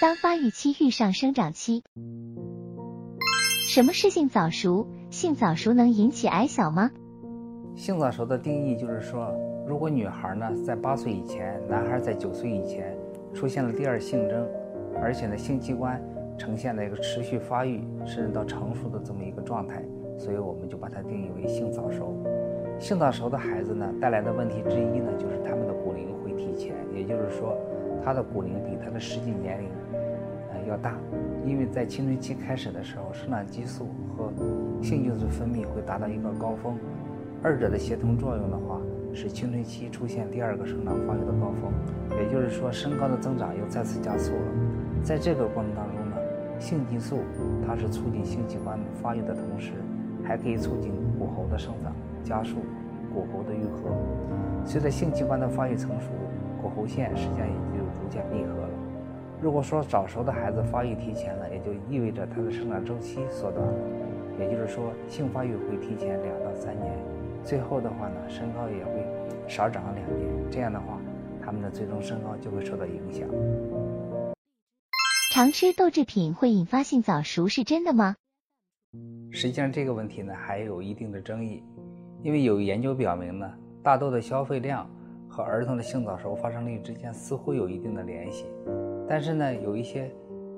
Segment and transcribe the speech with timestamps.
[0.00, 1.82] 当发育期遇上生长期，
[3.66, 4.86] 什么是性早熟？
[5.10, 6.92] 性早熟能引起矮小吗？
[7.74, 9.34] 性早熟的定义就是说，
[9.66, 12.96] 如果女孩呢在八岁以前，男孩在九岁以前
[13.34, 14.46] 出现了第二性征，
[15.02, 16.00] 而且呢性器官
[16.38, 19.82] 呈现了一个持续发育甚至到成熟的这么一个状态，
[20.16, 22.14] 所以我们就把它定义为性早熟。
[22.78, 27.58] 性早熟的孩子呢带来的问题之一呢就是他们的骨龄会提前，也就是说
[28.04, 29.68] 他的骨龄比他的实际年龄
[30.52, 30.94] 呃要大，
[31.44, 34.32] 因为在青春期开始的时候，生长激素和
[34.82, 36.76] 性激素分泌会达到一个高峰。
[37.42, 38.80] 二者的协同作用的话，
[39.14, 41.72] 使青春期出现第二个生长发育的高峰，
[42.18, 44.42] 也就是说，身高的增长又再次加速了。
[45.02, 46.16] 在这个过程当中呢，
[46.58, 47.18] 性激素
[47.64, 49.72] 它是促进性器官发育的同时，
[50.24, 51.92] 还可以促进骨骺的生长，
[52.24, 52.56] 加速
[53.14, 53.90] 骨骺的愈合。
[54.68, 56.08] 随着性器官的发育成熟，
[56.60, 58.68] 骨骺线实际上也就逐渐闭合了。
[59.40, 63.72] 如果说早熟的孩子发育提前了，也就意味着他的生长周期缩短了，
[64.38, 66.92] 也就是说，性发育会提前两到三年。
[67.42, 69.06] 最后的话呢，身高也会
[69.48, 71.00] 少长两年，这样的话，
[71.42, 73.26] 他们的最终身高就会受到影响。
[75.32, 78.16] 常吃豆制品会引发性早熟是真的吗？
[79.30, 81.62] 实际上这个问题呢还有一定的争议，
[82.22, 83.50] 因为有研究表明呢，
[83.82, 84.88] 大豆的消费量
[85.28, 88.46] 和儿童的性早熟发生率之间似乎有一定的联系，
[89.08, 90.10] 但是呢，有一些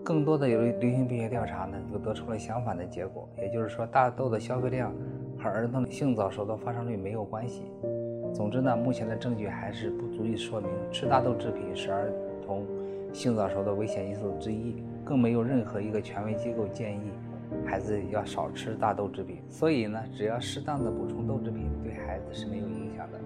[0.02, 4.92] 更多的有流行病学调查呢，又得出了相反的结果，也就是说，大豆的消费量。
[5.42, 7.62] 和儿童的性早熟的发生率没有关系。
[8.34, 12.12] 总之呢，目前的证据还是不足以说明吃大豆制品是儿
[12.44, 12.66] 童
[13.10, 17.10] 性早熟的危险因素之一，更没有任何一个权威机构建议
[17.70, 19.40] 孩子要少吃大豆制品。
[19.48, 23.20] 所以呢，只要适当的补充豆制品，对孩子是没有影响的。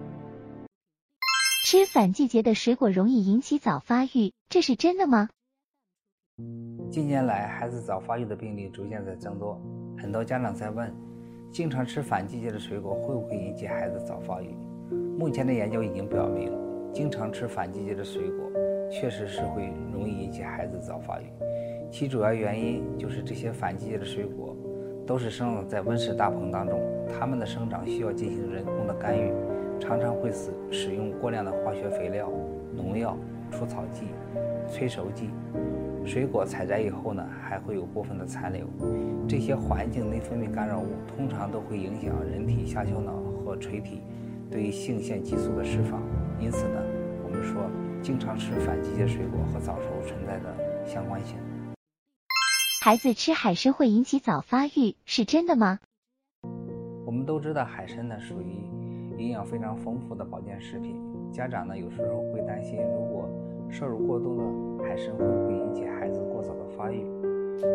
[1.65, 5.29] 吃反季节的水果容易引起早发育，这是真的吗？
[6.91, 9.59] 近年来，孩子早发育的病例逐渐在增多，
[9.97, 10.93] 很多家长在问。
[11.51, 14.55] 经常吃反季节的水果会不会引起孩子早发育？
[15.17, 16.51] 目前的研究已经表明，
[16.93, 18.51] 经常吃反季节的水果
[18.91, 21.25] 确实是会容易引起孩子早发育。
[21.91, 24.55] 其主要原因就是这些反季节的水果
[25.05, 29.31] 都是生长在温室大棚当中，它们的生长需要进行人工的干预，
[29.79, 32.29] 常常会使使用过量的化学肥料、
[32.75, 33.17] 农药、
[33.51, 34.07] 除草剂、
[34.69, 35.29] 催熟剂。
[36.03, 38.67] 水果采摘以后呢，还会有部分的残留。
[39.27, 43.13] 这些环境内分泌干扰物通常都会影响人体下丘脑
[43.43, 44.01] 和垂体
[44.51, 46.01] 对于性腺激素的释放。
[46.39, 46.81] 因此呢，
[47.23, 47.63] 我们说
[48.03, 51.37] 经常吃反季节水果和早熟存在的相关性。
[52.85, 55.79] 孩子吃海参会引起早发育，是真的吗？
[57.03, 58.61] 我们都知道海参呢属于
[59.17, 60.95] 营养非常丰富的保健食品，
[61.31, 63.27] 家长呢有时候会担心，如果
[63.71, 64.43] 摄入过多的
[64.83, 67.03] 海参会不会引起孩子过早的发育？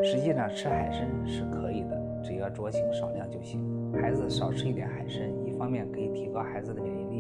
[0.04, 3.60] 实际上吃海参是可以的，只要酌情少量就行。
[4.00, 7.18] 孩子少吃一点海参，一方面可以提高孩子的免疫力，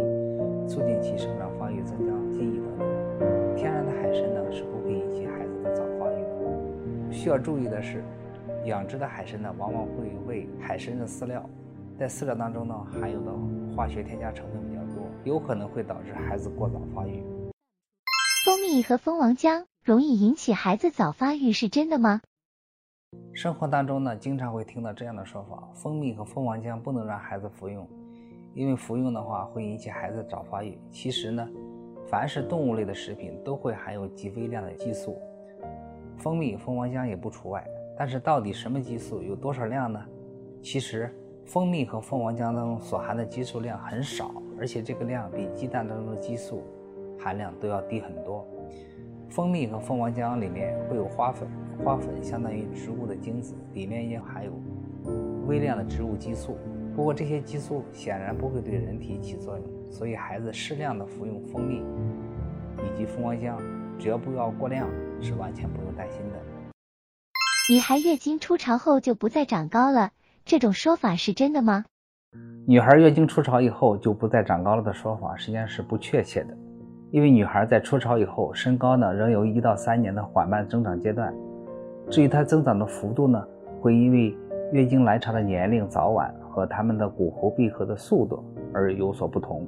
[0.68, 3.56] 促进其生长发育，增加记忆等等。
[3.56, 5.26] 天然的海参呢是不会引起。
[7.20, 8.02] 需要注意的是，
[8.64, 11.44] 养殖的海参呢往往会喂海参的饲料，
[11.98, 13.30] 在饲料当中呢含有的
[13.76, 17.22] 化学添加成分比较多，有可能会导致孩子过早发育。
[18.46, 22.22] 蜂蜜和蜂王浆容易引起孩子早发育，是真的吗？
[23.34, 27.86] 生活当中呢，经常会听到这样的说法：蜂蜜和蜂王浆不能让孩子服用，
[28.54, 30.78] 因为服用的话会引起孩子早发育。
[30.90, 31.46] 其实呢，
[32.06, 35.20] 凡是动物类的食品都会含有极微量的激素，
[36.20, 37.66] 蜂蜜、蜂王浆也不除外。
[37.98, 40.00] 但是到底什么激素，有多少量呢？
[40.62, 41.12] 其实，
[41.44, 46.62] 蜂蜜和蜂王浆当中所含的激素量很少，而且这个量比鸡蛋当中的激素。
[47.22, 48.46] 含量都要低很多。
[49.28, 51.46] 蜂蜜和蜂王浆里面会有花粉，
[51.84, 54.50] 花粉相当于植物的精子，里面也含有
[55.46, 56.56] 微量的植物激素。
[56.96, 61.82] 不过这些激素显然不会对人体起作用，所以孩子适量的服用蜂蜜
[62.78, 63.54] 以及蜂王浆，
[63.98, 64.88] 只要不要过量，
[65.20, 66.38] 是完全不用担心的。
[67.72, 70.10] 女孩月经初潮后就不再长高了，
[70.44, 71.84] 这种说法是真的吗？
[72.66, 76.56] 女孩月经初潮以后就不再长高了的说法，实际上是不确切的。
[77.10, 81.34] 因为女孩在初潮以后，身高呢仍有一到三年的缓慢增长阶段。
[82.08, 83.44] 至于她增长的幅度呢，
[83.80, 84.36] 会因为
[84.72, 89.66] 月经来潮的年龄早晚和她们的骨骺闭合的速度而有所不同。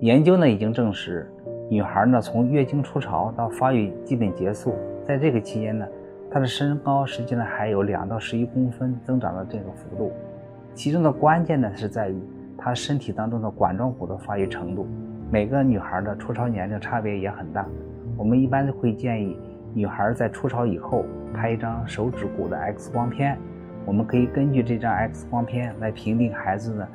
[0.00, 1.32] 研究呢已经证实，
[1.70, 4.74] 女孩呢从月经初潮到发育基本结束，
[5.06, 5.86] 在这个期间呢，
[6.30, 10.12] 她的身高实际上还有两到十一公分增长的这个幅度。
[10.74, 12.20] 其中的关键呢是在于
[12.58, 14.86] 她身体当中的管状骨的发育程度。
[15.30, 17.66] 每个女孩的初潮年龄差别也很大，
[18.16, 19.36] 我们一般会建议
[19.72, 23.38] 女孩在初潮以后拍一张手指骨的 X 光片，
[23.86, 26.86] 我们可以根据这张 X 光片来评定孩子的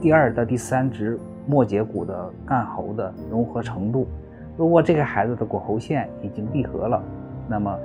[0.00, 4.06] 第二到第三指末节骨的干喉的融合程度。
[4.56, 7.02] 如果这个孩子的骨喉线已经闭合了，
[7.48, 7.78] 那么，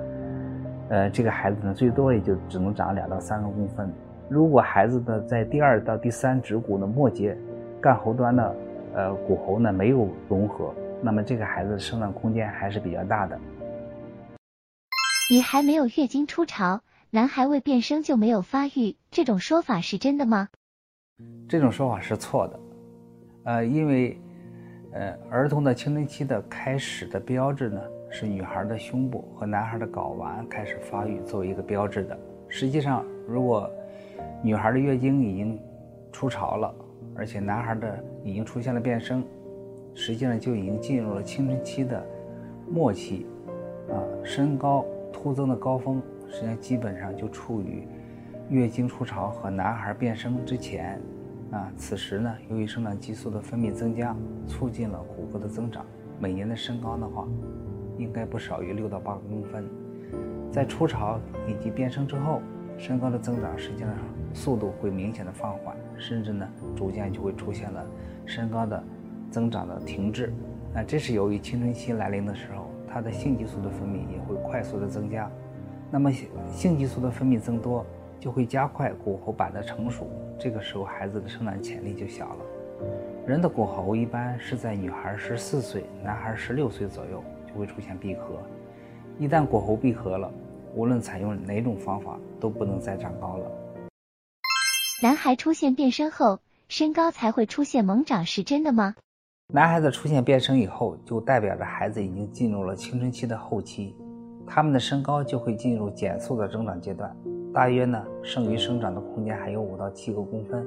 [0.90, 3.92] 呃，这个孩子呢，最多也就只能长两到三个公分。
[4.30, 7.38] 如果孩子的在第二到第三指骨的末节
[7.80, 8.56] 干喉端的
[8.94, 13.40] 呃骨喉呢没有融合，那么这个孩子的生长空间还是比较大的。
[15.32, 20.50] 女孩没有月经初潮，男孩未变声就没有发育，这种说法是真的吗？
[21.48, 22.60] 这种说法是错的，
[23.48, 24.20] 呃，因为
[24.92, 32.20] 呃儿童的青春期的开始的标志呢是女孩的胸部和男孩的睾丸开始发育作为一个标志的。
[32.50, 33.70] 实际上，如果
[34.44, 35.58] 女孩的月经已经
[36.12, 36.76] 初潮了，
[37.16, 39.24] 而且男孩的已经出现了变声，
[39.96, 42.06] 实际上就已经进入了青春期的
[42.70, 43.26] 末期，
[43.90, 44.86] 啊，身高。
[45.14, 46.00] 突增的高峰，
[46.30, 47.88] 实际上基本上就处于
[48.50, 51.02] 月经初潮和男孩变声之前，
[51.52, 54.16] 啊，此时呢，由于生长激素的分泌增加，
[54.48, 55.86] 促进了骨骼的增长。
[56.20, 57.28] 每年的身高的话，
[57.98, 59.66] 应该不少于六到八公分。
[60.52, 62.42] 在初潮以及变声之后，
[62.78, 63.90] 身高的增长实际上
[64.34, 67.86] 速度会明显的放缓，甚至呢，逐渐就会出现了
[68.26, 68.84] 身高的
[69.32, 70.34] 增长的停滞。
[70.74, 72.66] 那这是由于青春期来临的时候。
[72.90, 75.30] 它的性激素的分泌也会快速的增加，
[75.92, 76.10] 那么
[76.50, 77.86] 性激素的分泌增多，
[78.20, 80.10] 就会加快骨喉板的成熟，
[80.40, 82.38] 这个时候孩子的生长潜力就小了。
[83.26, 88.42] 人的骨喉一般是在女孩十四岁、男孩十六岁左右就会出现闭合，
[89.20, 90.32] 一旦骨喉闭合了，
[90.74, 93.52] 无论采用哪种方法都不能再长高了。
[95.02, 96.40] 男孩出现变声后，
[96.70, 98.96] 身高才会出现猛长，是真的吗？
[99.54, 103.96] 男孩子出现变声以后，就代表着孩子已经进入了青春期的后期，
[104.46, 107.16] 他们的身高就会进入减速的增长阶段，
[107.58, 110.64] 大约呢剩余生长的空间还有五到七个公分。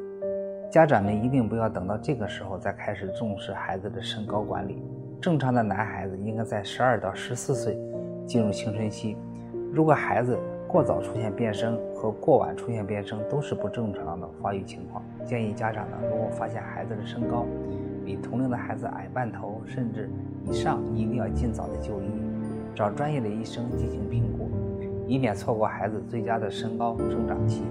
[0.68, 4.82] 家长们一定不要等到这个时候再开始重视孩子的身高管理。
[5.20, 7.78] 正常的男孩子应该在十二到十四岁
[8.26, 9.16] 进入青春期，
[9.72, 15.00] 如果孩子过早出现变声和过晚出现变声都是不正常的发育情况。
[15.24, 17.46] 建议家长呢，如果发现孩子的身高，
[18.04, 20.10] 比同龄的孩子矮半头甚至
[20.44, 22.10] 以上，一定要尽早的就医，
[22.74, 24.49] 找专业的医生进行评估，
[25.10, 27.64] 以免错过孩子最佳的身高生长期。